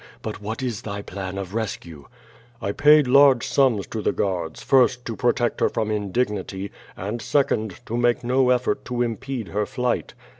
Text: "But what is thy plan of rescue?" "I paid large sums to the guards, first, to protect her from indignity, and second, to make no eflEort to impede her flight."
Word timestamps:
"But 0.23 0.41
what 0.41 0.63
is 0.63 0.81
thy 0.81 1.03
plan 1.03 1.37
of 1.37 1.53
rescue?" 1.53 2.07
"I 2.59 2.71
paid 2.71 3.05
large 3.07 3.45
sums 3.47 3.85
to 3.89 4.01
the 4.01 4.11
guards, 4.11 4.63
first, 4.63 5.05
to 5.05 5.15
protect 5.15 5.59
her 5.59 5.69
from 5.69 5.91
indignity, 5.91 6.71
and 6.97 7.21
second, 7.21 7.79
to 7.85 7.95
make 7.95 8.23
no 8.23 8.45
eflEort 8.45 8.83
to 8.85 9.03
impede 9.03 9.49
her 9.49 9.67
flight." 9.67 10.15